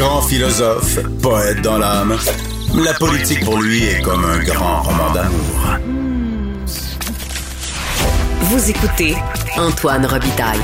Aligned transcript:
Grand 0.00 0.22
philosophe, 0.22 0.98
poète 1.20 1.60
dans 1.60 1.76
l'âme, 1.76 2.16
la 2.74 2.94
politique 2.94 3.44
pour 3.44 3.60
lui 3.60 3.84
est 3.84 4.00
comme 4.00 4.24
un 4.24 4.38
grand 4.42 4.80
roman 4.80 5.12
d'amour. 5.12 5.76
Vous 8.44 8.70
écoutez 8.70 9.14
Antoine 9.58 10.06
Robitaille, 10.06 10.58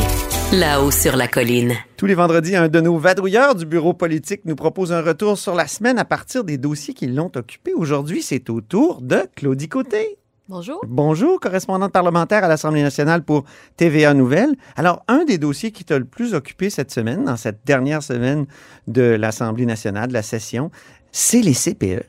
là-haut 0.54 0.90
sur 0.90 1.16
la 1.16 1.28
colline. 1.28 1.74
Tous 1.98 2.06
les 2.06 2.14
vendredis, 2.14 2.56
un 2.56 2.68
de 2.68 2.80
nos 2.80 2.96
vadrouilleurs 2.96 3.54
du 3.54 3.66
bureau 3.66 3.92
politique 3.92 4.40
nous 4.46 4.56
propose 4.56 4.90
un 4.90 5.02
retour 5.02 5.36
sur 5.36 5.54
la 5.54 5.66
semaine 5.66 5.98
à 5.98 6.06
partir 6.06 6.42
des 6.42 6.56
dossiers 6.56 6.94
qui 6.94 7.06
l'ont 7.06 7.30
occupé. 7.36 7.74
Aujourd'hui, 7.74 8.22
c'est 8.22 8.48
au 8.48 8.62
tour 8.62 9.02
de 9.02 9.18
Claudie 9.36 9.68
Côté. 9.68 10.16
Bonjour. 10.48 10.80
Bonjour, 10.86 11.40
correspondante 11.40 11.90
parlementaire 11.90 12.44
à 12.44 12.48
l'Assemblée 12.48 12.82
nationale 12.82 13.24
pour 13.24 13.44
TVA 13.76 14.14
Nouvelles. 14.14 14.54
Alors, 14.76 15.02
un 15.08 15.24
des 15.24 15.38
dossiers 15.38 15.72
qui 15.72 15.84
t'a 15.84 15.98
le 15.98 16.04
plus 16.04 16.34
occupé 16.34 16.70
cette 16.70 16.92
semaine, 16.92 17.24
dans 17.24 17.36
cette 17.36 17.66
dernière 17.66 18.00
semaine 18.00 18.46
de 18.86 19.02
l'Assemblée 19.02 19.66
nationale, 19.66 20.06
de 20.06 20.12
la 20.12 20.22
session, 20.22 20.70
c'est 21.10 21.40
les 21.40 21.52
CPE. 21.52 22.04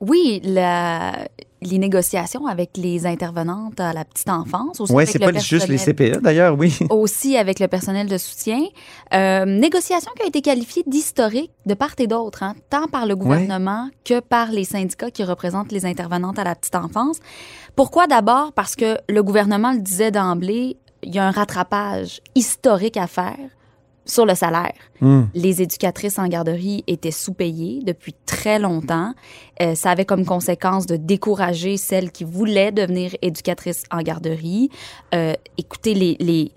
Oui, 0.00 0.40
la, 0.42 1.28
les 1.62 1.78
négociations 1.78 2.46
avec 2.46 2.76
les 2.76 3.06
intervenantes 3.06 3.80
à 3.80 3.92
la 3.92 4.04
petite 4.04 4.28
enfance. 4.28 4.80
Oui, 4.90 5.06
c'est 5.06 5.18
pas 5.18 5.32
juste 5.32 5.68
les 5.68 5.78
CPE 5.78 6.20
d'ailleurs, 6.20 6.56
oui. 6.58 6.78
Aussi 6.90 7.36
avec 7.36 7.60
le 7.60 7.68
personnel 7.68 8.08
de 8.08 8.18
soutien. 8.18 8.60
Euh, 9.14 9.44
négociation 9.44 10.10
qui 10.16 10.22
a 10.22 10.26
été 10.26 10.42
qualifiée 10.42 10.82
d'historique 10.86 11.52
de 11.64 11.74
part 11.74 11.94
et 11.98 12.06
d'autre, 12.06 12.42
hein, 12.42 12.54
tant 12.70 12.86
par 12.86 13.06
le 13.06 13.16
gouvernement 13.16 13.88
que 14.04 14.20
par 14.20 14.50
les 14.50 14.64
syndicats 14.64 15.10
qui 15.10 15.24
représentent 15.24 15.72
les 15.72 15.86
intervenantes 15.86 16.38
à 16.38 16.44
la 16.44 16.54
petite 16.54 16.76
enfance. 16.76 17.18
Pourquoi 17.74 18.06
d'abord? 18.06 18.52
Parce 18.52 18.76
que 18.76 18.98
le 19.08 19.22
gouvernement 19.22 19.72
le 19.72 19.80
disait 19.80 20.10
d'emblée, 20.10 20.76
il 21.02 21.14
y 21.14 21.18
a 21.18 21.26
un 21.26 21.30
rattrapage 21.30 22.20
historique 22.34 22.96
à 22.96 23.06
faire 23.06 23.36
sur 24.06 24.24
le 24.24 24.34
salaire. 24.34 24.72
Hmm. 25.00 25.24
Les 25.34 25.62
éducatrices 25.62 26.18
en 26.18 26.28
garderie 26.28 26.84
étaient 26.86 27.10
sous-payées 27.10 27.80
depuis 27.84 28.14
très 28.24 28.58
longtemps. 28.58 29.12
Euh, 29.60 29.74
ça 29.74 29.90
avait 29.90 30.04
comme 30.04 30.24
conséquence 30.24 30.86
de 30.86 30.96
décourager 30.96 31.76
celles 31.76 32.10
qui 32.10 32.24
voulaient 32.24 32.72
devenir 32.72 33.14
éducatrices 33.20 33.84
en 33.90 34.00
garderie. 34.02 34.70
Euh, 35.14 35.34
écoutez, 35.58 35.94
les, 35.94 36.16
les 36.20 36.52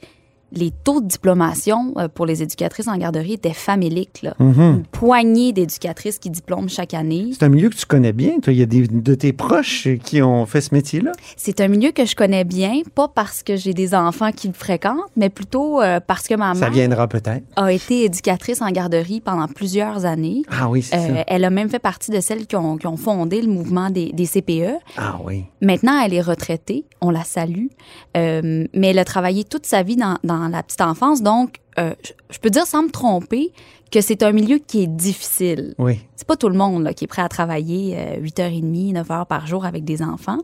les 0.51 0.71
taux 0.71 1.01
de 1.01 1.07
diplomation 1.07 1.93
euh, 1.97 2.07
pour 2.07 2.25
les 2.25 2.41
éducatrices 2.41 2.87
en 2.87 2.97
garderie 2.97 3.33
étaient 3.33 3.53
faméliques. 3.53 4.21
Là. 4.23 4.33
Mhm. 4.39 4.59
Une 4.59 4.83
poignée 4.85 5.53
d'éducatrices 5.53 6.19
qui 6.19 6.29
diplôment 6.29 6.69
chaque 6.69 6.93
année. 6.93 7.29
C'est 7.33 7.43
un 7.43 7.49
milieu 7.49 7.69
que 7.69 7.75
tu 7.75 7.85
connais 7.85 8.13
bien. 8.13 8.39
Toi. 8.41 8.53
Il 8.53 8.59
y 8.59 8.63
a 8.63 8.65
des, 8.65 8.87
de 8.87 9.15
tes 9.15 9.33
proches 9.33 9.87
qui 10.03 10.21
ont 10.21 10.45
fait 10.45 10.61
ce 10.61 10.73
métier-là? 10.73 11.11
C'est 11.37 11.61
un 11.61 11.67
milieu 11.67 11.91
que 11.91 12.05
je 12.05 12.15
connais 12.15 12.43
bien, 12.43 12.81
pas 12.95 13.07
parce 13.07 13.43
que 13.43 13.55
j'ai 13.55 13.73
des 13.73 13.93
enfants 13.93 14.31
qui 14.31 14.47
le 14.47 14.53
fréquentent, 14.53 15.09
mais 15.15 15.29
plutôt 15.29 15.81
euh, 15.81 15.99
parce 16.05 16.27
que 16.27 16.35
ma 16.35 16.53
mère 16.53 16.55
ça 16.55 16.69
viendra 16.69 17.07
peut-être. 17.07 17.43
a 17.55 17.71
été 17.71 18.05
éducatrice 18.05 18.61
en 18.61 18.71
garderie 18.71 19.21
pendant 19.21 19.47
plusieurs 19.47 20.05
années. 20.05 20.43
Ah 20.49 20.69
oui, 20.69 20.81
c'est 20.81 20.95
euh, 20.95 21.15
ça. 21.15 21.23
Elle 21.27 21.45
a 21.45 21.49
même 21.49 21.69
fait 21.69 21.79
partie 21.79 22.11
de 22.11 22.19
celles 22.19 22.47
qui 22.47 22.55
ont, 22.55 22.77
qui 22.77 22.87
ont 22.87 22.97
fondé 22.97 23.41
le 23.41 23.47
mouvement 23.47 23.89
des, 23.89 24.11
des, 24.11 24.25
CPE. 24.25 24.79
Ah 24.97 25.19
oui. 25.23 25.45
Maintenant, 25.61 25.99
elle 26.03 26.13
est 26.13 26.21
retraitée. 26.21 26.85
On 27.01 27.11
la 27.11 27.23
salue. 27.23 27.67
mais 28.15 28.67
elle 28.73 28.99
a 28.99 29.05
travaillé 29.05 29.43
toute 29.43 29.65
sa 29.65 29.83
vie 29.83 29.95
dans, 29.95 30.17
dans 30.23 30.38
la 30.47 30.63
petite 30.63 30.81
enfance. 30.81 31.21
Donc, 31.21 31.57
euh, 31.77 31.93
je 32.29 32.39
peux 32.39 32.49
dire 32.49 32.65
sans 32.65 32.83
me 32.83 32.89
tromper 32.89 33.51
que 33.91 34.01
c'est 34.01 34.23
un 34.23 34.31
milieu 34.31 34.57
qui 34.57 34.83
est 34.83 34.87
difficile. 34.87 35.73
Oui. 35.77 35.99
C'est 36.15 36.27
pas 36.27 36.35
tout 36.35 36.49
le 36.49 36.55
monde 36.55 36.93
qui 36.93 37.05
est 37.05 37.07
prêt 37.07 37.21
à 37.21 37.29
travailler 37.29 37.97
8h30, 38.21 38.95
euh, 38.95 39.01
9h 39.01 39.25
par 39.25 39.47
jour 39.47 39.65
avec 39.65 39.83
des 39.83 40.01
enfants. 40.01 40.37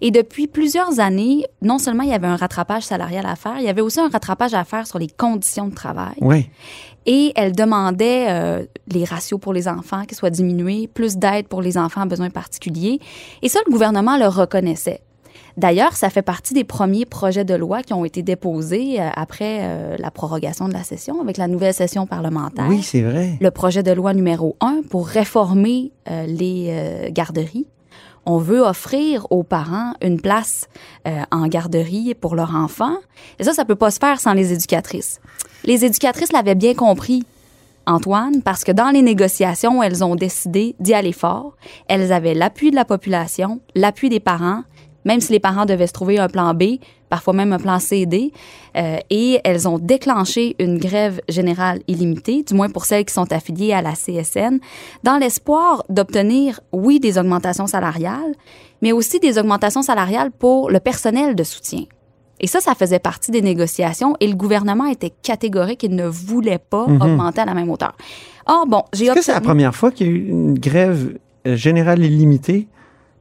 Et 0.00 0.10
depuis 0.10 0.46
plusieurs 0.46 1.00
années, 1.00 1.44
non 1.60 1.78
seulement 1.78 2.04
il 2.04 2.10
y 2.10 2.14
avait 2.14 2.28
un 2.28 2.36
rattrapage 2.36 2.84
salarial 2.84 3.26
à 3.26 3.34
faire, 3.34 3.56
il 3.58 3.64
y 3.64 3.68
avait 3.68 3.80
aussi 3.80 4.00
un 4.00 4.08
rattrapage 4.08 4.54
à 4.54 4.64
faire 4.64 4.86
sur 4.86 4.98
les 4.98 5.08
conditions 5.08 5.68
de 5.68 5.74
travail. 5.74 6.14
Oui. 6.20 6.48
Et 7.06 7.32
elle 7.36 7.52
demandait 7.52 8.26
euh, 8.28 8.64
les 8.88 9.04
ratios 9.04 9.38
pour 9.40 9.52
les 9.52 9.68
enfants 9.68 10.04
qui 10.04 10.14
soient 10.14 10.30
diminués, 10.30 10.88
plus 10.88 11.16
d'aide 11.16 11.48
pour 11.48 11.60
les 11.60 11.76
enfants 11.76 12.02
à 12.02 12.06
besoins 12.06 12.30
particuliers. 12.30 12.98
Et 13.42 13.48
ça, 13.48 13.60
le 13.66 13.72
gouvernement 13.72 14.16
le 14.16 14.26
reconnaissait. 14.26 15.02
D'ailleurs, 15.56 15.94
ça 15.94 16.10
fait 16.10 16.22
partie 16.22 16.52
des 16.52 16.64
premiers 16.64 17.06
projets 17.06 17.44
de 17.44 17.54
loi 17.54 17.82
qui 17.82 17.92
ont 17.92 18.04
été 18.04 18.22
déposés 18.22 19.00
euh, 19.00 19.08
après 19.14 19.60
euh, 19.62 19.96
la 19.98 20.10
prorogation 20.10 20.68
de 20.68 20.72
la 20.72 20.82
session, 20.82 21.20
avec 21.20 21.36
la 21.36 21.46
nouvelle 21.46 21.74
session 21.74 22.06
parlementaire. 22.06 22.66
Oui, 22.68 22.82
c'est 22.82 23.02
vrai. 23.02 23.38
Le 23.40 23.50
projet 23.50 23.82
de 23.82 23.92
loi 23.92 24.14
numéro 24.14 24.56
1 24.60 24.82
pour 24.90 25.06
réformer 25.06 25.92
euh, 26.10 26.26
les 26.26 27.10
garderies. 27.12 27.66
On 28.26 28.38
veut 28.38 28.60
offrir 28.60 29.26
aux 29.30 29.42
parents 29.42 29.92
une 30.00 30.18
place 30.18 30.66
en 31.30 31.46
garderie 31.46 32.14
pour 32.14 32.34
leur 32.34 32.54
enfant. 32.54 32.96
Et 33.38 33.44
ça, 33.44 33.52
ça 33.52 33.66
peut 33.66 33.74
pas 33.74 33.90
se 33.90 33.98
faire 33.98 34.18
sans 34.18 34.32
les 34.32 34.54
éducatrices. 34.54 35.20
Les 35.64 35.84
éducatrices 35.84 36.32
l'avaient 36.32 36.54
bien 36.54 36.74
compris. 36.74 37.24
Antoine, 37.86 38.40
parce 38.42 38.64
que 38.64 38.72
dans 38.72 38.88
les 38.88 39.02
négociations, 39.02 39.82
elles 39.82 40.02
ont 40.02 40.16
décidé 40.16 40.74
d'y 40.80 40.94
aller 40.94 41.12
fort. 41.12 41.54
Elles 41.86 42.12
avaient 42.12 42.32
l'appui 42.32 42.70
de 42.70 42.76
la 42.76 42.86
population, 42.86 43.60
l'appui 43.74 44.08
des 44.08 44.20
parents, 44.20 44.62
même 45.04 45.20
si 45.20 45.32
les 45.32 45.40
parents 45.40 45.66
devaient 45.66 45.86
se 45.86 45.92
trouver 45.92 46.18
un 46.18 46.28
plan 46.28 46.54
B, 46.54 46.78
parfois 47.08 47.34
même 47.34 47.52
un 47.52 47.58
plan 47.58 47.78
C 47.78 47.98
et 47.98 48.06
D. 48.06 48.32
Euh, 48.76 48.98
et 49.10 49.40
elles 49.44 49.68
ont 49.68 49.78
déclenché 49.78 50.56
une 50.58 50.78
grève 50.78 51.20
générale 51.28 51.80
illimitée, 51.86 52.42
du 52.42 52.54
moins 52.54 52.68
pour 52.68 52.84
celles 52.86 53.04
qui 53.04 53.14
sont 53.14 53.30
affiliées 53.32 53.72
à 53.72 53.82
la 53.82 53.92
CSN, 53.92 54.58
dans 55.02 55.16
l'espoir 55.18 55.84
d'obtenir, 55.88 56.60
oui, 56.72 57.00
des 57.00 57.18
augmentations 57.18 57.66
salariales, 57.66 58.34
mais 58.82 58.92
aussi 58.92 59.20
des 59.20 59.38
augmentations 59.38 59.82
salariales 59.82 60.30
pour 60.30 60.70
le 60.70 60.80
personnel 60.80 61.34
de 61.34 61.44
soutien. 61.44 61.84
Et 62.40 62.46
ça, 62.46 62.60
ça 62.60 62.74
faisait 62.74 62.98
partie 62.98 63.30
des 63.30 63.42
négociations 63.42 64.16
et 64.20 64.26
le 64.26 64.34
gouvernement 64.34 64.86
était 64.86 65.12
catégorique, 65.22 65.82
il 65.82 65.94
ne 65.94 66.06
voulait 66.06 66.58
pas 66.58 66.86
mhm. 66.86 67.00
augmenter 67.00 67.40
à 67.40 67.44
la 67.44 67.54
même 67.54 67.70
hauteur. 67.70 67.96
Or, 68.46 68.66
bon, 68.66 68.82
j'ai 68.92 69.06
Est-ce 69.06 69.14
que 69.14 69.22
c'est 69.22 69.32
la 69.32 69.40
première 69.40 69.74
fois 69.74 69.90
qu'il 69.90 70.06
y 70.06 70.10
a 70.10 70.12
eu 70.12 70.28
une 70.28 70.58
grève 70.58 71.16
euh, 71.46 71.56
générale 71.56 72.04
illimitée? 72.04 72.68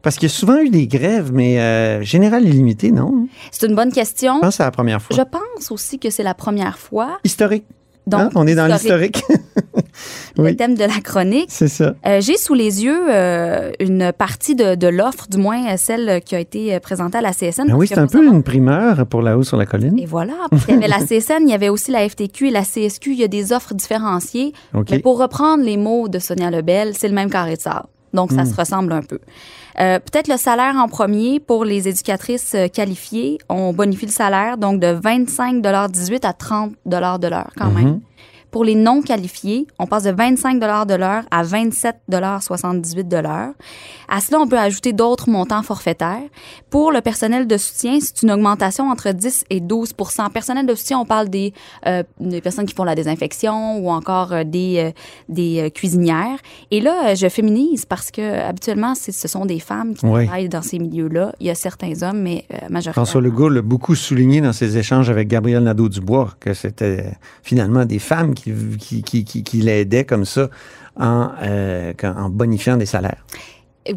Parce 0.03 0.17
qu'il 0.17 0.27
y 0.27 0.31
a 0.31 0.35
souvent 0.35 0.59
eu 0.59 0.69
des 0.69 0.85
grèves, 0.85 1.31
mais 1.33 1.59
euh, 1.59 2.03
générale 2.03 2.45
illimitée, 2.45 2.91
non? 2.91 3.27
C'est 3.51 3.65
une 3.67 3.75
bonne 3.75 3.91
question. 3.91 4.35
Je 4.35 4.41
pense 4.41 4.49
que 4.49 4.57
c'est 4.57 4.63
la 4.63 4.71
première 4.71 5.01
fois. 5.01 5.15
Je 5.15 5.21
pense 5.23 5.71
aussi 5.71 5.97
que 5.97 6.09
c'est 6.09 6.23
la 6.23 6.33
première 6.33 6.77
fois. 6.77 7.19
Historique. 7.23 7.63
Donc, 8.05 8.19
hein? 8.19 8.29
On 8.35 8.45
est 8.45 8.55
dans 8.55 8.67
l'historique. 8.67 9.23
le 10.37 10.53
thème 10.57 10.75
de 10.75 10.83
la 10.83 10.99
chronique. 11.01 11.45
C'est 11.47 11.69
ça. 11.69 11.95
Euh, 12.05 12.19
J'ai 12.19 12.35
sous 12.35 12.53
les 12.53 12.83
yeux 12.83 13.05
euh, 13.09 13.71
une 13.79 14.11
partie 14.11 14.55
de, 14.55 14.75
de 14.75 14.87
l'offre, 14.87 15.27
du 15.29 15.37
moins 15.37 15.77
celle 15.77 16.19
qui 16.21 16.35
a 16.35 16.39
été 16.41 16.77
présentée 16.81 17.19
à 17.19 17.21
la 17.21 17.31
CSN. 17.31 17.67
Ben 17.67 17.75
oui, 17.75 17.87
c'est 17.87 17.97
un 17.97 18.07
peu 18.07 18.25
une 18.25 18.43
primeur 18.43 19.05
pour 19.05 19.21
la 19.21 19.37
haut 19.37 19.43
sur 19.43 19.55
la 19.55 19.65
colline. 19.65 19.97
Et 19.97 20.05
voilà. 20.05 20.33
Parce 20.49 20.65
qu'il 20.65 20.75
y 20.75 20.77
avait 20.77 20.89
la 20.89 20.99
CSN, 20.99 21.43
il 21.43 21.49
y 21.49 21.53
avait 21.53 21.69
aussi 21.69 21.91
la 21.91 22.09
FTQ 22.09 22.49
et 22.49 22.51
la 22.51 22.63
CSQ. 22.63 23.13
Il 23.13 23.19
y 23.19 23.23
a 23.23 23.29
des 23.29 23.53
offres 23.53 23.73
différenciées. 23.73 24.51
Mais 24.91 24.99
pour 24.99 25.17
reprendre 25.17 25.63
les 25.63 25.77
mots 25.77 26.09
de 26.09 26.19
Sonia 26.19 26.51
Lebel, 26.51 26.93
c'est 26.93 27.07
le 27.07 27.15
même 27.15 27.29
carré 27.29 27.55
de 27.55 27.61
sable. 27.61 27.87
Donc, 28.13 28.31
ça 28.31 28.43
hmm. 28.43 28.51
se 28.51 28.55
ressemble 28.55 28.91
un 28.91 29.01
peu. 29.01 29.19
Euh, 29.79 29.99
Peut-être 29.99 30.27
le 30.27 30.37
salaire 30.37 30.75
en 30.75 30.87
premier 30.87 31.39
pour 31.39 31.65
les 31.65 31.87
éducatrices 31.87 32.53
euh, 32.55 32.67
qualifiées. 32.67 33.37
On 33.49 33.73
bonifie 33.73 34.05
le 34.05 34.11
salaire 34.11 34.57
donc 34.57 34.79
de 34.79 34.87
25,18 34.87 36.25
à 36.25 36.33
30 36.33 36.73
de 36.85 37.27
l'heure 37.27 37.51
quand 37.57 37.69
mm-hmm. 37.69 37.73
même. 37.73 38.01
Pour 38.53 38.63
les 38.63 38.75
non 38.75 39.01
qualifiés, 39.01 39.65
on 39.79 39.87
passe 39.87 40.03
de 40.03 40.11
25 40.11 40.59
de 40.59 40.95
l'heure 40.95 41.23
à 41.31 41.43
27,78 41.43 43.07
de 43.07 43.17
l'heure. 43.17 43.49
À 44.07 44.21
cela, 44.21 44.39
on 44.39 44.47
peut 44.47 44.59
ajouter 44.59 44.93
d'autres 44.93 45.27
montants 45.27 45.63
forfaitaires. 45.63 46.21
Pour 46.69 46.91
le 46.91 47.01
personnel 47.01 47.47
de 47.47 47.57
soutien, 47.57 47.97
c'est 47.99 48.21
une 48.21 48.29
augmentation 48.29 48.91
entre 48.91 49.11
10 49.11 49.45
et 49.49 49.59
12% 49.59 50.31
Personnel 50.31 50.67
de 50.67 50.75
soutien, 50.75 50.99
on 50.99 51.05
parle 51.05 51.29
des, 51.29 51.51
euh, 51.87 52.03
des 52.19 52.41
personnes 52.41 52.67
qui 52.67 52.75
font 52.75 52.83
la 52.83 52.93
désinfection 52.93 53.79
ou 53.79 53.89
encore 53.89 54.33
euh, 54.33 54.43
des, 54.43 54.75
euh, 54.77 54.91
des 55.29 55.71
cuisinières. 55.73 56.37
Et 56.69 56.79
là, 56.79 57.15
je 57.15 57.27
féminise 57.29 57.85
parce 57.85 58.11
que 58.11 58.39
habituellement, 58.39 58.93
ce 58.93 59.27
sont 59.27 59.47
des 59.47 59.59
femmes 59.59 59.95
qui 59.95 60.01
travaillent 60.01 60.49
dans 60.49 60.61
ces 60.61 60.77
milieux-là. 60.77 61.33
Il 61.39 61.47
y 61.47 61.49
a 61.49 61.55
certains 61.55 62.03
hommes, 62.03 62.21
mais 62.21 62.45
majoritairement. 62.69 63.05
François 63.05 63.21
Legault 63.21 63.49
l'a 63.49 63.63
beaucoup 63.63 63.95
souligné 63.95 64.41
dans 64.41 64.53
ses 64.53 64.77
échanges 64.77 65.09
avec 65.09 65.27
Gabriel 65.27 65.63
Nadeau-Dubois 65.63 66.35
que 66.39 66.53
c'était 66.53 67.13
finalement 67.41 67.85
des 67.85 67.99
femmes 67.99 68.35
qui 68.35 68.42
qui, 68.43 69.03
qui, 69.03 69.23
qui, 69.23 69.43
qui, 69.43 69.57
l'aidait 69.61 70.05
comme 70.05 70.25
ça 70.25 70.49
en, 70.99 71.29
euh, 71.41 71.93
en 72.03 72.29
bonifiant 72.29 72.77
des 72.77 72.85
salaires. 72.85 73.25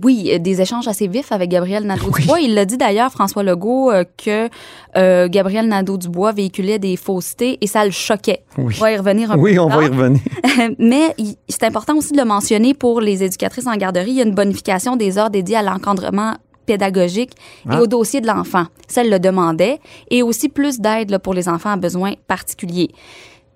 Oui, 0.03 0.31
euh, 0.33 0.39
des 0.39 0.61
échanges 0.61 0.89
assez 0.89 1.07
vifs 1.07 1.31
avec 1.31 1.51
Gabriel 1.51 1.85
Nadeau-Dubois. 1.85 2.41
Il 2.41 2.55
l'a 2.55 2.65
dit 2.65 2.77
d'ailleurs, 2.77 3.13
François 3.13 3.43
Legault, 3.43 3.91
euh, 3.93 4.05
que 4.17 4.49
euh, 4.97 5.29
Gabriel 5.29 5.69
Nadeau-Dubois 5.69 6.33
véhiculait 6.33 6.79
des 6.79 6.97
faussetés 6.97 7.59
et 7.61 7.67
ça 7.67 7.85
le 7.85 7.93
choquait. 7.93 8.43
Oui. 8.59 8.75
On 8.79 8.83
va 8.83 8.93
y 8.93 8.97
revenir 8.97 9.31
un 9.31 9.35
peu 9.35 9.41
Oui, 9.41 9.59
on 9.59 9.69
va 9.69 9.85
y 9.85 9.89
revenir. 9.89 10.21
Mais 10.79 11.15
c'est 11.49 11.63
important 11.65 11.97
aussi 11.97 12.13
de 12.13 12.19
le 12.19 12.25
mentionner 12.25 12.75
pour 12.75 13.01
les 13.01 13.23
éducatrices 13.23 13.67
en 13.67 13.77
garderie. 13.77 14.11
Il 14.11 14.17
y 14.17 14.21
a 14.21 14.25
une 14.25 14.35
bonification 14.35 14.97
des 14.97 15.19
heures 15.19 15.31
dédiées 15.31 15.57
à 15.57 15.63
l'encadrement 15.63 16.35
pédagogique 16.67 17.31
Ah. 17.69 17.77
et 17.77 17.81
au 17.81 17.87
dossier 17.87 18.21
de 18.21 18.27
l'enfant. 18.27 18.65
Ça, 18.89 19.03
elle 19.03 19.11
le 19.11 19.21
demandait. 19.21 19.79
Et 20.11 20.25
aussi 20.25 20.49
plus 20.49 20.81
d'aide 20.81 21.17
pour 21.19 21.33
les 21.33 21.49
enfants 21.49 21.71
à 21.71 21.77
besoins 21.77 22.15
particuliers. 22.27 22.91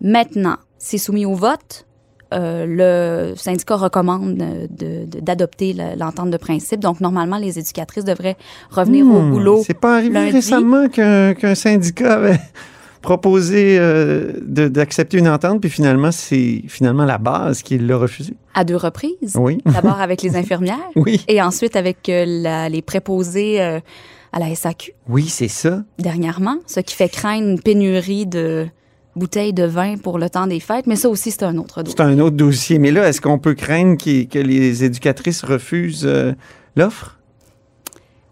Maintenant, 0.00 0.56
c'est 0.80 0.98
soumis 0.98 1.24
au 1.26 1.34
vote. 1.34 1.86
Euh, 2.32 2.64
le 3.30 3.34
syndicat 3.36 3.74
recommande 3.76 4.36
de- 4.36 5.04
de- 5.06 5.18
d'adopter 5.20 5.72
le- 5.72 5.98
l'entente 5.98 6.30
de 6.30 6.36
principe. 6.36 6.78
Donc, 6.80 7.00
normalement, 7.00 7.38
les 7.38 7.58
éducatrices 7.58 8.04
devraient 8.04 8.36
revenir 8.70 9.04
au 9.06 9.20
Hmm, 9.20 9.30
boulot. 9.32 9.62
C'est 9.66 9.74
pas 9.78 9.96
arrivé 9.96 10.14
lundi. 10.14 10.30
récemment 10.32 10.88
qu'un 10.88 11.54
syndicat 11.56 12.14
avait 12.14 12.38
proposé 13.02 13.78
euh, 13.80 14.32
d'accepter 14.44 15.18
une 15.18 15.28
entente, 15.28 15.60
puis 15.60 15.70
finalement, 15.70 16.12
c'est 16.12 16.62
finalement 16.68 17.04
la 17.04 17.18
base 17.18 17.62
qui 17.62 17.78
l'a 17.78 17.96
refusé. 17.96 18.34
à 18.54 18.62
deux 18.64 18.76
reprises. 18.76 19.36
Oui. 19.36 19.58
D'abord 19.66 20.00
avec 20.00 20.22
les 20.22 20.36
infirmières 20.36 20.78
Oui. 20.96 21.24
et 21.26 21.40
ensuite 21.42 21.74
avec 21.76 22.08
euh, 22.08 22.24
la- 22.26 22.68
les 22.68 22.82
préposés 22.82 23.60
euh, 23.60 23.80
à 24.32 24.38
la 24.38 24.54
SAQ. 24.54 24.92
Oui, 25.08 25.26
c'est 25.28 25.48
ça. 25.48 25.82
dernièrement, 25.98 26.56
ce 26.66 26.78
qui 26.80 26.94
fait 26.94 27.08
craindre 27.08 27.48
une 27.48 27.60
pénurie 27.60 28.26
de 28.26 28.66
bouteilles 29.16 29.52
de 29.52 29.64
vin 29.64 29.96
pour 29.96 30.18
le 30.18 30.30
temps 30.30 30.46
des 30.46 30.60
fêtes, 30.60 30.86
mais 30.86 30.96
ça 30.96 31.08
aussi, 31.08 31.30
c'est 31.30 31.42
un 31.42 31.56
autre 31.58 31.82
dossier. 31.82 31.96
C'est 31.98 32.04
un 32.04 32.18
autre 32.20 32.36
dossier. 32.36 32.78
Mais 32.78 32.90
là, 32.92 33.08
est-ce 33.08 33.20
qu'on 33.20 33.38
peut 33.38 33.54
craindre 33.54 33.96
qu'il- 33.96 34.28
que 34.28 34.38
les 34.38 34.84
éducatrices 34.84 35.42
refusent 35.44 36.06
euh, 36.06 36.32
l'offre? 36.76 37.16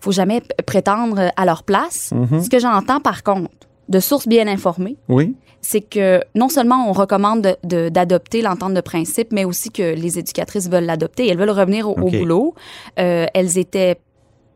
faut 0.01 0.13
jamais 0.13 0.41
prétendre 0.65 1.33
à 1.37 1.45
leur 1.45 1.65
place. 1.65 2.13
Mhm. 2.15 2.41
Ce 2.43 2.49
que 2.49 2.61
j'entends, 2.61 3.01
par 3.01 3.25
contre, 3.25 3.51
de 3.89 3.99
sources 3.99 4.29
bien 4.29 4.47
informées, 4.47 4.97
Oui. 5.09 5.35
c'est 5.61 5.81
que 5.81 6.21
non 6.37 6.49
seulement 6.49 6.89
on 6.89 6.93
recommande 6.93 7.43
de- 7.43 7.57
de- 7.65 7.89
d'adopter 7.89 8.41
l'entente 8.41 8.75
de 8.75 8.81
principe, 8.81 9.33
mais 9.33 9.45
aussi 9.45 9.71
que 9.71 9.95
les 9.95 10.19
éducatrices 10.21 10.71
veulent 10.71 10.85
l'adopter. 10.85 11.27
Elles 11.27 11.37
veulent 11.39 11.51
revenir 11.51 11.89
au, 11.91 11.95
boulot. 12.11 12.55
Euh, 13.01 13.27
elles 13.35 13.59
étaient 13.59 13.97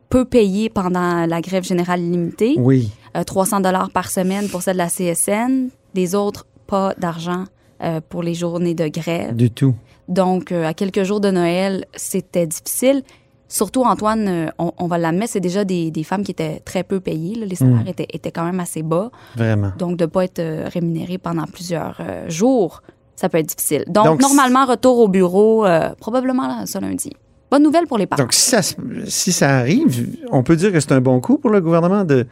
peu 0.09 0.23
payées 0.23 0.69
pendant 0.69 1.25
la 1.25 1.41
grève 1.41 1.63
générale 1.65 1.99
limitée. 1.99 2.55
Oui. 2.57 2.91
Euh, 3.15 3.23
300 3.23 3.59
dollars 3.61 3.89
par 3.91 4.09
semaine 4.09 4.47
pour 4.49 4.61
celle 4.63 4.73
de 4.73 4.79
la 4.79 4.87
CSN. 4.89 5.69
Des 5.93 6.15
autres, 6.15 6.45
pas 6.67 6.93
d'argent 6.97 7.43
euh, 7.83 8.01
pour 8.07 8.23
les 8.23 8.33
journées 8.33 8.73
de 8.73 8.87
grève. 8.87 9.35
Du 9.35 9.51
tout. 9.51 9.75
Donc, 10.07 10.51
euh, 10.51 10.65
à 10.65 10.73
quelques 10.73 11.03
jours 11.03 11.19
de 11.21 11.29
Noël, 11.31 11.85
c'était 11.95 12.47
difficile. 12.47 13.03
Surtout, 13.47 13.83
Antoine, 13.83 14.27
euh, 14.27 14.47
on, 14.57 14.71
on 14.79 14.87
va 14.87 14.97
l'admettre, 14.97 15.33
c'est 15.33 15.39
déjà 15.39 15.63
des, 15.63 15.91
des 15.91 16.03
femmes 16.03 16.23
qui 16.23 16.31
étaient 16.31 16.59
très 16.65 16.83
peu 16.83 16.99
payées. 16.99 17.35
là. 17.35 17.45
Les 17.45 17.55
salaires 17.55 17.83
Mm. 17.85 17.87
étaient, 17.87 18.07
étaient 18.11 18.31
quand 18.31 18.45
même 18.45 18.59
assez 18.59 18.81
bas. 18.81 19.11
Vraiment. 19.35 19.71
Donc, 19.77 19.95
de 19.97 20.05
ne 20.05 20.09
pas 20.09 20.23
être 20.25 20.39
euh, 20.39 20.67
rémunéré 20.73 21.19
pendant 21.19 21.43
plusieurs 21.45 21.97
euh, 21.99 22.27
jours, 22.29 22.81
ça 23.15 23.29
peut 23.29 23.37
être 23.37 23.45
difficile. 23.55 23.83
Donc, 23.87 24.05
Donc, 24.05 24.21
normalement, 24.21 24.65
retour 24.65 24.97
au 24.97 25.07
bureau, 25.07 25.65
euh, 25.67 25.89
probablement 25.99 26.65
ce 26.65 26.79
lundi. 26.79 27.11
Bonne 27.51 27.61
nouvelle 27.61 27.85
pour 27.85 27.99
les 27.99 28.07
parents. 28.07 28.23
Donc, 28.23 28.33
si 28.33 28.49
ça, 28.49 28.61
si 29.05 29.31
ça 29.31 29.57
arrive, 29.59 30.07
on 30.31 30.41
peut 30.41 30.55
dire 30.55 30.71
que 30.71 30.79
c'est 30.79 30.91
un 30.93 31.01
bon 31.01 31.21
coup 31.21 31.37
pour 31.37 31.51
le 31.51 31.61
gouvernement 31.61 32.03
de 32.03 32.25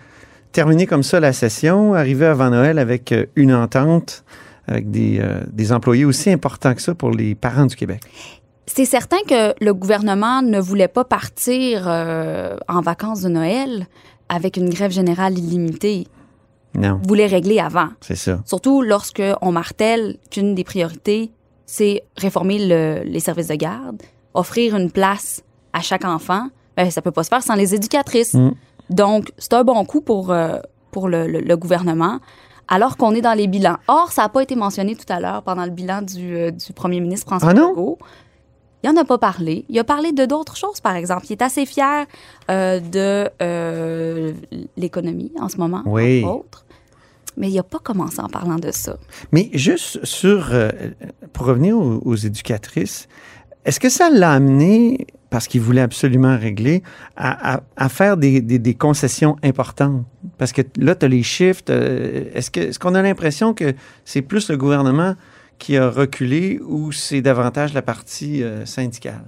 terminer 0.51 0.86
comme 0.86 1.03
ça 1.03 1.19
la 1.19 1.33
session, 1.33 1.94
arriver 1.94 2.25
avant 2.25 2.50
Noël 2.50 2.80
avec 2.80 3.12
euh, 3.12 3.25
une 3.36 3.53
entente, 3.53 4.24
avec 4.68 4.89
des, 4.92 5.19
euh, 5.19 5.42
des 5.51 5.71
employés 5.71 6.06
aussi 6.06 6.30
importants 6.30 6.74
que 6.74 6.81
ça 6.81 6.94
pour 6.95 7.12
les 7.12 7.36
parents 7.36 7.65
du 7.65 7.75
Québec. 7.75 8.01
C'est 8.68 8.86
certain 8.86 9.18
que 9.27 9.53
le 9.63 9.74
gouvernement 9.74 10.42
ne 10.42 10.59
voulait 10.59 10.88
pas 10.88 11.03
partir 11.03 11.86
euh, 11.88 12.56
en 12.69 12.81
vacances 12.81 13.21
de 13.21 13.30
Noël 13.30 13.88
avec 14.30 14.56
une 14.57 14.69
grève 14.69 14.92
générale 14.92 15.38
illimitée. 15.38 16.07
Non, 16.74 17.00
Il 17.04 17.07
voulait 17.09 17.25
régler 17.27 17.59
avant. 17.59 17.89
c'est 18.00 18.15
ça. 18.15 18.39
Surtout 18.45 18.81
lorsque 18.81 19.21
on 19.42 19.51
martèle 19.51 20.18
qu'une 20.30 20.56
des 20.56 20.63
priorités, 20.63 21.31
c'est 21.65 22.04
réformer 22.15 22.65
le- 22.65 23.01
les 23.04 23.19
services 23.19 23.47
de 23.50 23.56
garde, 23.56 24.01
offrir 24.33 24.77
une 24.77 24.89
place 24.89 25.42
à 25.74 25.81
chaque 25.81 26.06
enfant. 26.06 26.47
Ben, 26.77 26.89
ça 26.89 27.01
peut 27.01 27.12
pas 27.12 27.24
se 27.24 27.30
faire 27.30 27.44
sans 27.44 27.56
les 27.56 27.75
éducatrices. 27.75 28.33
Mm. 28.36 28.51
Donc, 28.92 29.32
c'est 29.40 29.54
un 29.54 29.64
bon 29.64 29.84
coup 29.86 30.02
pour, 30.02 30.32
euh, 30.32 30.58
pour 30.92 31.08
le, 31.10 31.26
le- 31.28 31.40
le 31.40 31.58
gouvernement, 31.58 32.20
alors 32.68 32.96
qu'on 32.98 33.14
est 33.16 33.22
dans 33.22 33.34
les 33.34 33.48
bilans. 33.48 33.78
Or, 33.88 34.12
ça 34.12 34.22
n'a 34.24 34.30
pas 34.30 34.44
été 34.44 34.56
mentionné 34.56 34.96
tout 34.96 35.12
à 35.12 35.20
l'heure 35.20 35.42
pendant 35.44 35.66
le 35.66 35.72
bilan 35.72 36.02
du, 36.04 36.36
euh, 36.36 36.52
du 36.52 36.74
premier 36.74 37.00
ministre 37.00 37.26
François 37.28 37.50
Ah? 37.50 37.54
Legault. 37.54 37.98
Il 38.84 38.92
n'en 38.92 39.00
a 39.02 39.06
pas 39.06 39.18
parlé. 39.20 39.64
Il 39.70 39.78
a 39.78 39.84
parlé 39.84 40.12
de 40.12 40.26
d'autres 40.26 40.58
choses, 40.58 40.80
par 40.82 40.96
exemple. 40.96 41.26
Il 41.30 41.34
est 41.34 41.42
assez 41.44 41.66
fier 41.68 42.06
euh, 42.50 42.80
de 42.80 43.30
l'économie 44.78 45.32
en 45.40 45.50
ce 45.50 45.58
moment, 45.58 45.84
Oui. 45.86 46.24
entre 46.26 46.36
autres. 46.40 46.66
Mais 47.38 47.50
il 47.50 47.56
n'a 47.56 47.64
pas 47.64 47.80
commencé 47.80 48.20
en 48.20 48.28
parlant 48.28 48.58
de 48.58 48.72
ça. 48.72 48.98
Mais 49.32 49.50
juste 49.54 50.04
sur, 50.04 50.52
pour 51.32 51.46
revenir 51.46 51.78
aux, 51.78 52.02
aux 52.04 52.16
éducatrices, 52.16 53.08
est-ce 53.66 53.80
que 53.80 53.90
ça 53.90 54.10
l'a 54.10 54.31
amené, 54.34 55.06
parce 55.30 55.48
qu'il 55.48 55.62
voulait 55.62 55.81
absolument 55.81 56.38
régler, 56.38 56.81
à, 57.16 57.56
à- 57.56 57.62
à 57.78 57.90
faire 57.90 58.18
des, 58.18 58.42
des- 58.42 58.60
des 58.60 58.74
concessions 58.74 59.36
importantes? 59.44 60.04
Parce 60.38 60.52
que 60.52 60.62
là, 60.78 60.96
tu 60.96 61.06
as 61.06 61.10
les 61.10 61.24
chiffres. 61.24 61.63
Est-ce 61.69 62.50
que- 62.52 62.60
est-ce 62.60 62.80
qu'on 62.80 62.96
a 62.96 63.02
l'impression 63.02 63.54
que 63.54 63.74
c'est 64.06 64.22
plus 64.24 64.50
le 64.50 64.58
gouvernement 64.58 65.16
qui 65.60 65.78
a 65.78 65.90
reculé 65.90 66.60
ou 66.68 66.92
c'est 66.92 67.22
davantage 67.22 67.74
la 67.74 67.81
partie 67.84 68.42
euh, 68.44 68.66
syndicale? 68.66 69.24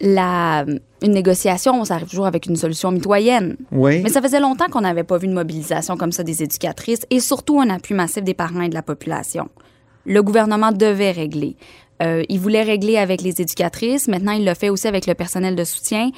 La, 0.00 0.64
une 1.02 1.12
négociation, 1.12 1.82
ça 1.86 1.94
arrive 1.94 2.08
toujours 2.08 2.26
avec 2.26 2.44
une 2.46 2.56
solution 2.56 2.90
mitoyenne. 2.92 3.56
Oui. 3.72 4.00
Mais 4.02 4.10
ça 4.10 4.20
faisait 4.20 4.40
longtemps 4.40 4.66
qu'on 4.70 4.82
n'avait 4.82 5.04
pas 5.04 5.16
vu 5.16 5.26
une 5.26 5.32
mobilisation 5.32 5.96
comme 5.96 6.12
ça 6.12 6.22
des 6.22 6.42
éducatrices 6.42 7.06
et 7.08 7.18
surtout 7.18 7.60
un 7.60 7.70
appui 7.70 7.94
massif 7.94 8.22
des 8.22 8.34
parents 8.34 8.60
et 8.60 8.68
de 8.68 8.74
la 8.74 8.82
population. 8.82 9.48
Le 10.04 10.22
gouvernement 10.22 10.70
devait 10.70 11.12
régler. 11.12 11.56
Euh, 12.02 12.22
il 12.28 12.38
voulait 12.40 12.62
régler 12.62 12.96
avec 12.98 13.22
les 13.22 13.40
éducatrices. 13.40 14.06
Maintenant, 14.08 14.32
il 14.32 14.44
le 14.44 14.54
fait 14.54 14.68
aussi 14.68 14.86
avec 14.86 15.06
le 15.06 15.14
personnel 15.14 15.56
de 15.56 15.64
soutien. 15.64 16.10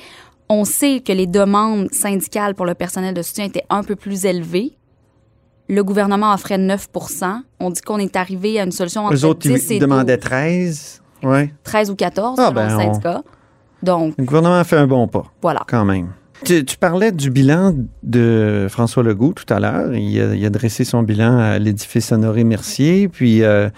On 0.48 0.64
sait 0.64 1.00
que 1.00 1.12
les 1.12 1.26
demandes 1.26 1.88
syndicales 1.92 2.54
pour 2.54 2.66
le 2.66 2.75
personnel 2.75 3.14
de 3.14 3.22
soutien 3.22 3.44
étaient 3.44 3.64
un 3.70 3.82
peu 3.84 3.94
plus 3.96 4.25
élevées. 4.25 4.72
Le 5.69 5.84
gouvernement 5.84 6.32
offrait 6.32 6.56
9% 6.58 7.42
On 7.60 7.70
dit 7.70 7.80
qu'on 7.82 7.98
est 7.98 8.16
arrivé 8.16 8.58
à 8.58 8.64
une 8.64 8.72
solution 8.72 9.04
entre 9.04 9.14
Eux 9.14 9.25
autres, 9.26 9.40
10 9.40 9.66
ils, 9.70 9.72
et 9.75 9.78
demandaient 9.78 10.16
12, 10.16 10.25
13. 10.25 11.02
Oui. 11.25 11.50
13 11.64 11.90
ou 11.90 11.94
14 11.96 12.38
Ah, 12.40 12.44
selon 12.44 12.54
ben, 12.54 12.69
le 12.69 12.75
on- 12.75 12.78
syndicat. 12.94 13.22
Donc, 13.82 14.14
Le 14.19 14.25
gouvernement 14.25 14.58
a 14.58 14.64
fait 14.64 14.76
un 14.76 14.86
bon 14.86 15.06
pas. 15.06 15.26
voilà. 15.42 15.62
quand 15.69 15.84
même. 15.84 16.08
Tu, 16.44 16.64
tu 16.64 16.76
parlais 16.78 17.12
du 17.12 17.30
bilan 17.30 17.75
de 18.02 18.66
François 18.70 19.02
Legault 19.02 19.32
tout 19.34 19.52
à 19.52 19.60
l'heure. 19.60 19.94
Il, 19.94 20.20
a- 20.20 20.34
il 20.34 20.44
a 20.46 20.50
dressé 20.50 20.84
son 20.84 21.02
bilan 21.02 21.36
à 21.38 21.58
l'édifice 21.58 22.10
Honoré 22.12 22.44
Mercier, 22.44 23.08
puis 23.08 23.42
euh, 23.42 23.69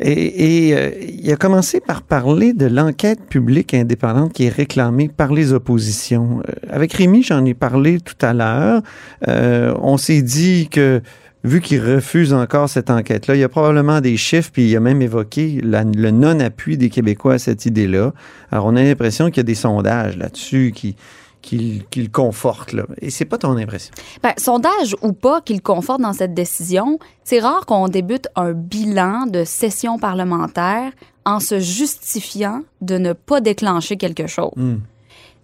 et, 0.00 0.68
et, 0.68 0.76
euh, 0.76 0.90
il 1.00 1.30
a 1.32 1.36
commencé 1.36 1.80
par 1.80 2.02
parler 2.02 2.52
de 2.52 2.66
l'enquête 2.66 3.20
publique 3.28 3.74
indépendante 3.74 4.32
qui 4.32 4.44
est 4.44 4.54
réclamée 4.54 5.08
par 5.08 5.32
les 5.32 5.52
oppositions. 5.52 6.42
Euh, 6.48 6.52
avec 6.70 6.92
Rémi, 6.92 7.22
j'en 7.22 7.44
ai 7.44 7.54
parlé 7.54 8.00
tout 8.00 8.14
à 8.20 8.32
l'heure. 8.32 8.82
Euh, 9.28 9.74
on 9.80 9.96
s'est 9.96 10.22
dit 10.22 10.68
que 10.68 11.00
vu 11.44 11.60
qu'il 11.60 11.80
refuse 11.80 12.32
encore 12.32 12.68
cette 12.68 12.90
enquête-là, 12.90 13.34
il 13.36 13.40
y 13.40 13.44
a 13.44 13.48
probablement 13.48 14.00
des 14.00 14.16
chiffres, 14.16 14.50
puis 14.52 14.70
il 14.70 14.76
a 14.76 14.80
même 14.80 15.02
évoqué 15.02 15.60
le 15.62 16.10
non-appui 16.10 16.78
des 16.78 16.88
Québécois 16.88 17.34
à 17.34 17.38
cette 17.38 17.66
idée-là. 17.66 18.12
Alors, 18.50 18.66
on 18.66 18.76
a 18.76 18.82
l'impression 18.82 19.26
qu'il 19.26 19.38
y 19.38 19.40
a 19.40 19.44
des 19.44 19.54
sondages 19.54 20.16
là-dessus 20.16 20.72
qui, 20.74 20.96
qui, 21.44 21.84
qui 21.90 22.02
le 22.02 22.08
confortent. 22.08 22.72
Là. 22.72 22.84
Et 23.00 23.10
c'est 23.10 23.26
pas 23.26 23.38
ton 23.38 23.56
impression? 23.56 23.92
Ben, 24.22 24.32
sondage 24.38 24.96
ou 25.02 25.12
pas 25.12 25.40
qu'il 25.42 25.60
conforte 25.62 26.00
dans 26.00 26.14
cette 26.14 26.34
décision, 26.34 26.98
c'est 27.22 27.38
rare 27.38 27.66
qu'on 27.66 27.88
débute 27.88 28.28
un 28.34 28.52
bilan 28.52 29.26
de 29.26 29.44
session 29.44 29.98
parlementaire 29.98 30.90
en 31.26 31.40
se 31.40 31.60
justifiant 31.60 32.62
de 32.80 32.98
ne 32.98 33.12
pas 33.12 33.40
déclencher 33.40 33.96
quelque 33.96 34.26
chose. 34.26 34.52
Hmm. 34.56 34.78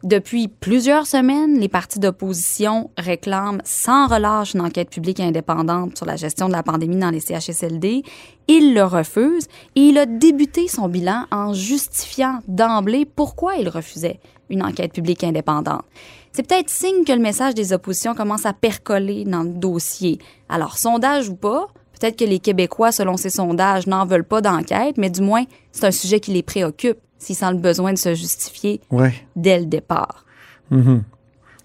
Depuis 0.03 0.49
plusieurs 0.49 1.07
semaines, 1.07 1.59
les 1.59 1.69
partis 1.69 1.99
d'opposition 1.99 2.91
réclament 2.97 3.61
sans 3.65 4.07
relâche 4.07 4.55
une 4.55 4.63
enquête 4.63 4.89
publique 4.89 5.21
indépendante 5.21 5.99
sur 5.99 6.07
la 6.07 6.17
gestion 6.17 6.49
de 6.49 6.53
la 6.53 6.63
pandémie 6.63 6.97
dans 6.97 7.11
les 7.11 7.21
CHSLD. 7.21 8.03
Il 8.49 8.73
le 8.73 8.83
refuse 8.83 9.47
et 9.77 9.81
il 9.81 9.99
a 9.99 10.07
débuté 10.07 10.69
son 10.69 10.89
bilan 10.89 11.27
en 11.31 11.53
justifiant 11.53 12.39
d'emblée 12.49 13.05
pourquoi 13.05 13.57
il 13.57 13.69
refusait 13.69 14.21
une 14.49 14.63
enquête 14.63 14.95
publique 14.95 15.23
indépendante. 15.23 15.85
C'est 16.33 16.49
peut-être 16.49 16.71
signe 16.71 17.05
que 17.05 17.13
le 17.13 17.19
message 17.19 17.55
des 17.55 17.75
oppositions 17.75 18.15
commence 18.15 18.47
à 18.47 18.55
percoler 18.55 19.25
dans 19.25 19.43
le 19.43 19.51
dossier. 19.51 20.19
Alors, 20.49 20.79
sondage 20.79 21.29
ou 21.29 21.35
pas, 21.35 21.67
peut-être 22.01 22.17
que 22.17 22.25
les 22.25 22.39
Québécois, 22.39 22.91
selon 22.91 23.19
ces 23.19 23.31
sondages, 23.31 23.87
n'en 23.87 24.07
veulent 24.07 24.25
pas 24.25 24.41
d'enquête, 24.41 24.97
mais 24.97 25.11
du 25.11 25.21
moins, 25.21 25.45
c'est 25.73 25.85
un 25.85 25.91
sujet 25.91 26.21
qui 26.21 26.33
les 26.33 26.43
préoccupe 26.43 26.99
s'ils 27.21 27.37
sentent 27.37 27.55
le 27.55 27.61
besoin 27.61 27.93
de 27.93 27.99
se 27.99 28.15
justifier 28.17 28.81
Ouais. 28.91 29.15
dès 29.37 29.61
le 29.61 29.67
départ. 29.67 30.25
Mhm. 30.71 31.05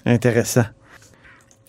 Intéressant. 0.05 0.65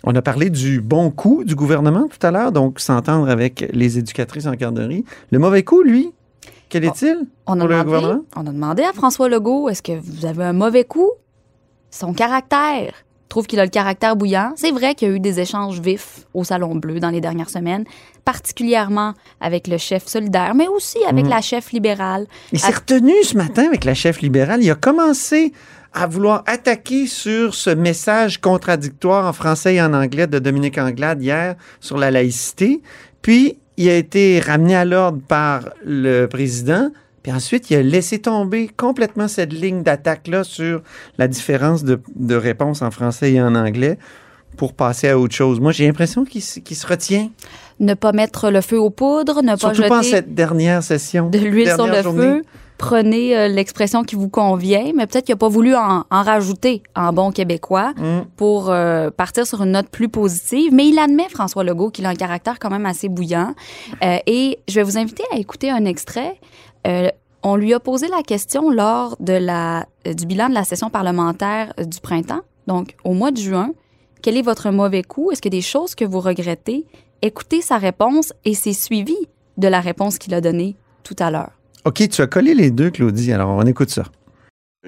On 0.04 0.14
a 0.14 0.20
parlé 0.22 0.50
du 0.50 0.80
bon 0.82 1.10
coup 1.10 1.42
du 1.44 1.54
gouvernement 1.54 2.06
tout 2.08 2.24
à 2.24 2.30
l'heure, 2.30 2.52
donc 2.52 2.78
s'entendre 2.80 3.28
avec 3.30 3.66
les 3.72 3.96
éducatrices 3.98 4.46
en 4.46 4.52
garderie. 4.52 5.04
Le 5.32 5.38
mauvais 5.38 5.62
coup, 5.64 5.82
lui, 5.82 6.12
Quel 6.68 6.84
est-il 6.84 7.16
On 7.46 7.56
pour 7.56 7.68
demandé, 7.68 7.84
gouvernement? 7.84 8.22
on 8.36 8.46
a 8.46 8.52
demandé 8.52 8.82
à 8.82 8.92
François 8.92 9.28
Legault, 9.28 9.68
est-ce 9.68 9.82
que 9.82 9.92
vous 9.98 10.26
avez 10.26 10.44
un 10.44 10.52
mauvais 10.52 10.84
coup? 10.84 11.10
Son 11.90 12.12
caractère? 12.12 12.92
Trouve 13.28 13.46
qu'il 13.46 13.58
a 13.60 13.64
le 13.64 13.70
caractère 13.70 14.14
bouillant. 14.16 14.52
C'est 14.56 14.70
vrai 14.70 14.94
qu'il 14.94 15.08
y 15.08 15.10
a 15.10 15.14
eu 15.14 15.20
des 15.20 15.40
échanges 15.40 15.80
vifs 15.80 16.26
au 16.32 16.44
Salon 16.44 16.74
Bleu 16.76 17.00
dans 17.00 17.10
les 17.10 17.20
dernières 17.20 17.50
semaines, 17.50 17.84
particulièrement 18.24 19.14
avec 19.40 19.66
le 19.66 19.78
chef 19.78 20.06
solidaire, 20.06 20.54
mais 20.54 20.68
aussi 20.68 20.98
avec 21.08 21.26
Mm. 21.26 21.28
la 21.30 21.40
chef 21.40 21.72
libérale. 21.72 22.26
Il 22.52 22.58
s'est 22.60 22.72
retenu 22.72 23.12
ce 23.22 23.36
matin 23.36 23.64
avec 23.66 23.84
la 23.84 23.94
chef 23.94 24.20
libérale. 24.20 24.62
Il 24.62 24.70
a 24.70 24.74
commencé 24.74 25.52
à 25.92 26.06
vouloir 26.06 26.42
attaquer 26.46 27.06
sur 27.06 27.54
ce 27.54 27.70
message 27.70 28.40
contradictoire 28.40 29.26
en 29.26 29.32
français 29.32 29.76
et 29.76 29.82
en 29.82 29.94
anglais 29.94 30.26
de 30.26 30.38
Dominique 30.38 30.76
Anglade 30.78 31.22
hier 31.22 31.54
sur 31.80 31.96
la 31.96 32.10
laïcité. 32.10 32.82
Puis, 33.22 33.58
il 33.78 33.88
a 33.88 33.96
été 33.96 34.40
ramené 34.40 34.76
à 34.76 34.84
l'ordre 34.84 35.20
par 35.26 35.70
le 35.84 36.26
président. 36.26 36.90
Puis 37.26 37.34
ensuite, 37.34 37.70
il 37.72 37.76
a 37.76 37.82
laissé 37.82 38.20
tomber 38.20 38.70
complètement 38.76 39.26
cette 39.26 39.52
ligne 39.52 39.82
d'attaque-là 39.82 40.44
sur 40.44 40.80
la 41.18 41.26
différence 41.26 41.82
de, 41.82 42.00
de 42.14 42.36
réponse 42.36 42.82
en 42.82 42.92
français 42.92 43.32
et 43.32 43.42
en 43.42 43.56
anglais 43.56 43.98
pour 44.56 44.74
passer 44.74 45.08
à 45.08 45.18
autre 45.18 45.34
chose. 45.34 45.58
Moi, 45.58 45.72
j'ai 45.72 45.86
l'impression 45.88 46.24
qu'il 46.24 46.40
se- 46.40 46.86
retient. 46.86 47.30
Ne 47.80 47.94
pas 47.94 48.12
mettre 48.12 48.48
le 48.52 48.60
feu 48.60 48.78
aux 48.78 48.90
poudres, 48.90 49.42
ne 49.42 49.48
pas 49.50 49.56
Surtout 49.56 49.82
pas 49.88 49.98
en 49.98 50.02
jeter 50.02 50.14
cette 50.18 50.36
dernière 50.36 50.84
session. 50.84 51.28
de 51.28 51.38
l'huile 51.40 51.72
sur 51.74 51.88
le 51.88 52.00
journée. 52.00 52.22
feu. 52.22 52.42
Prenez 52.78 53.36
euh, 53.36 53.48
l'expression 53.48 54.04
qui 54.04 54.14
vous 54.14 54.28
convient, 54.28 54.92
mais 54.94 55.08
peut-être 55.08 55.24
qu'il 55.24 55.32
n'a 55.34 55.38
pas 55.38 55.48
voulu 55.48 55.74
en, 55.74 56.04
en 56.08 56.22
rajouter 56.22 56.84
en 56.94 57.12
bon 57.12 57.32
québécois 57.32 57.92
Mm. 57.96 58.20
pour 58.36 58.70
euh, 58.70 59.10
partir 59.10 59.48
sur 59.48 59.62
une 59.64 59.72
note 59.72 59.88
plus 59.88 60.08
positive. 60.08 60.72
Mais 60.72 60.86
il 60.86 60.98
admet, 61.00 61.28
François 61.28 61.64
Legault, 61.64 61.90
qu'il 61.90 62.06
a 62.06 62.10
un 62.10 62.14
caractère 62.14 62.60
quand 62.60 62.70
même 62.70 62.86
assez 62.86 63.08
bouillant. 63.08 63.52
Euh, 64.04 64.18
et 64.28 64.60
je 64.68 64.74
vais 64.76 64.84
vous 64.84 64.96
inviter 64.96 65.24
à 65.34 65.38
écouter 65.38 65.70
un 65.72 65.84
extrait. 65.86 66.38
Euh, 66.86 67.08
on 67.42 67.56
lui 67.56 67.74
a 67.74 67.80
posé 67.80 68.08
la 68.08 68.22
question 68.22 68.70
lors 68.70 69.16
de 69.20 69.32
la, 69.32 69.86
euh, 70.06 70.14
du 70.14 70.26
bilan 70.26 70.48
de 70.48 70.54
la 70.54 70.64
session 70.64 70.90
parlementaire 70.90 71.72
euh, 71.78 71.84
du 71.84 72.00
printemps, 72.00 72.42
donc 72.66 72.94
au 73.04 73.12
mois 73.12 73.30
de 73.30 73.38
juin. 73.38 73.70
Quel 74.22 74.36
est 74.36 74.42
votre 74.42 74.70
mauvais 74.70 75.02
coup? 75.02 75.30
Est-ce 75.30 75.40
qu'il 75.40 75.52
y 75.52 75.56
a 75.56 75.58
des 75.58 75.62
choses 75.62 75.94
que 75.94 76.04
vous 76.04 76.20
regrettez? 76.20 76.86
Écoutez 77.22 77.60
sa 77.60 77.78
réponse 77.78 78.32
et 78.44 78.54
c'est 78.54 78.72
suivi 78.72 79.16
de 79.56 79.68
la 79.68 79.80
réponse 79.80 80.18
qu'il 80.18 80.34
a 80.34 80.40
donnée 80.40 80.76
tout 81.02 81.16
à 81.18 81.30
l'heure. 81.30 81.50
OK, 81.84 82.08
tu 82.08 82.20
as 82.20 82.26
collé 82.26 82.54
les 82.54 82.70
deux, 82.70 82.90
Claudie. 82.90 83.32
Alors, 83.32 83.50
on 83.50 83.62
écoute 83.62 83.90
ça. 83.90 84.04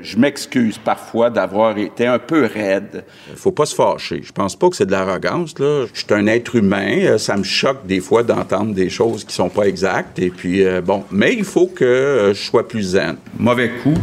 Je 0.03 0.17
m'excuse 0.17 0.79
parfois 0.79 1.31
d'avoir 1.31 1.77
été 1.79 2.07
un 2.07 2.19
peu 2.19 2.45
raide. 2.47 3.05
Faut 3.37 3.53
pas 3.53 3.67
se 3.67 3.75
fâcher. 3.75 4.21
Je 4.23 4.33
pense 4.33 4.57
pas 4.57 4.69
que 4.71 4.77
c'est 4.77 4.87
de 4.87 4.91
l'arrogance, 4.93 5.59
là. 5.59 5.87
Je 5.93 5.99
suis 5.99 6.07
un 6.15 6.27
être 6.27 6.55
humain. 6.57 6.99
Euh, 7.03 7.19
Ça 7.19 7.37
me 7.37 7.43
choque 7.45 7.87
des 7.87 8.01
fois 8.01 8.23
d'entendre 8.23 8.75
des 8.75 8.91
choses 8.91 9.25
qui 9.25 9.35
sont 9.35 9.49
pas 9.49 9.65
exactes. 9.67 10.19
Et 10.19 10.31
puis, 10.31 10.65
euh, 10.65 10.81
bon. 10.81 11.05
Mais 11.11 11.35
il 11.35 11.45
faut 11.45 11.67
que 11.67 11.85
euh, 11.85 12.35
je 12.35 12.41
sois 12.43 12.67
plus 12.69 12.83
zen. 12.83 13.17
Mauvais 13.39 13.71
coup, 13.83 13.95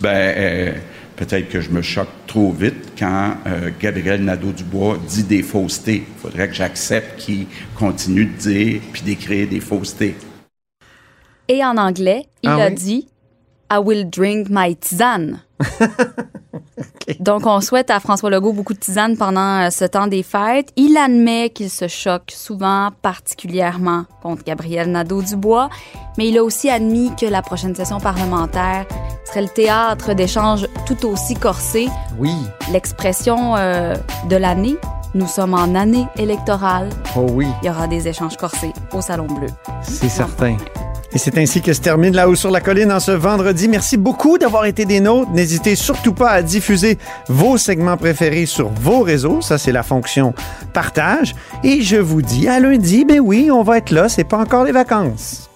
ben, 0.00 0.08
euh, 0.36 0.72
peut-être 1.16 1.48
que 1.48 1.60
je 1.60 1.70
me 1.70 1.82
choque 1.82 2.08
trop 2.26 2.52
vite 2.52 2.92
quand 2.98 3.34
euh, 3.46 3.70
Gabriel 3.80 4.22
Nadeau-Dubois 4.24 4.98
dit 5.08 5.24
des 5.24 5.42
faussetés. 5.42 6.04
Il 6.16 6.20
faudrait 6.22 6.48
que 6.48 6.54
j'accepte 6.54 7.18
qu'il 7.20 7.46
continue 7.78 8.26
de 8.26 8.36
dire 8.38 8.80
puis 8.92 9.02
d'écrire 9.02 9.48
des 9.48 9.60
faussetés. 9.60 10.14
Et 11.48 11.64
en 11.64 11.76
anglais, 11.76 12.26
il 12.44 12.48
Ah 12.48 12.54
a 12.56 12.68
oui? 12.68 12.74
dit 12.74 13.08
I 13.70 13.78
will 13.78 14.04
drink 14.08 14.48
my 14.50 14.74
tisane. 14.76 15.40
Donc, 17.20 17.44
on 17.46 17.60
souhaite 17.60 17.90
à 17.90 18.00
François 18.00 18.30
Legault 18.30 18.52
beaucoup 18.52 18.72
de 18.72 18.78
tisane 18.78 19.16
pendant 19.16 19.66
euh, 19.66 19.70
ce 19.70 19.84
temps 19.84 20.06
des 20.06 20.22
fêtes. 20.22 20.72
Il 20.76 20.96
admet 20.96 21.50
qu'il 21.50 21.70
se 21.70 21.88
choque 21.88 22.30
souvent, 22.30 22.90
particulièrement 23.02 24.04
contre 24.22 24.44
Gabriel 24.44 24.90
Nadeau-Dubois, 24.90 25.68
mais 26.18 26.28
il 26.28 26.38
a 26.38 26.44
aussi 26.44 26.70
admis 26.70 27.10
que 27.16 27.26
la 27.26 27.42
prochaine 27.42 27.74
session 27.74 27.98
parlementaire 27.98 28.86
serait 29.24 29.42
le 29.42 29.48
théâtre 29.48 30.14
d'échanges 30.14 30.66
tout 30.86 31.06
aussi 31.06 31.34
corsés. 31.34 31.88
Oui. 32.18 32.34
L'expression 32.72 33.56
euh, 33.56 33.94
de 34.28 34.36
l'année, 34.36 34.76
nous 35.14 35.26
sommes 35.26 35.54
en 35.54 35.74
année 35.74 36.06
électorale, 36.16 36.88
Oh 37.16 37.26
oui, 37.32 37.46
il 37.62 37.66
y 37.66 37.70
aura 37.70 37.86
des 37.88 38.06
échanges 38.06 38.36
corsés 38.36 38.72
au 38.92 39.00
Salon 39.00 39.26
Bleu. 39.26 39.48
c'est 39.82 40.08
certain. 40.08 40.56
Et 41.12 41.18
c'est 41.18 41.36
ainsi 41.38 41.60
que 41.60 41.72
se 41.72 41.80
termine 41.80 42.14
là-haut 42.14 42.36
sur 42.36 42.50
la 42.52 42.60
colline 42.60 42.92
en 42.92 43.00
ce 43.00 43.10
vendredi. 43.10 43.66
Merci 43.66 43.96
beaucoup 43.96 44.38
d'avoir 44.38 44.64
été 44.66 44.84
des 44.84 45.00
nôtres. 45.00 45.30
N'hésitez 45.32 45.74
surtout 45.74 46.12
pas 46.12 46.30
à 46.30 46.42
diffuser 46.42 46.98
vos 47.28 47.58
segments 47.58 47.96
préférés 47.96 48.46
sur 48.46 48.68
vos 48.68 49.00
réseaux. 49.00 49.40
Ça, 49.40 49.58
c'est 49.58 49.72
la 49.72 49.82
fonction 49.82 50.34
partage. 50.72 51.34
Et 51.64 51.82
je 51.82 51.96
vous 51.96 52.22
dis 52.22 52.46
à 52.48 52.60
lundi, 52.60 53.04
ben 53.04 53.18
oui, 53.18 53.50
on 53.50 53.62
va 53.62 53.78
être 53.78 53.90
là. 53.90 54.08
C'est 54.08 54.24
pas 54.24 54.38
encore 54.38 54.64
les 54.64 54.72
vacances. 54.72 55.49